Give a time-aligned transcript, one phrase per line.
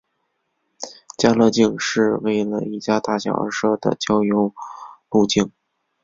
[1.15, 4.51] 家乐径是为了一家大小而设的郊游
[5.11, 5.51] 路径。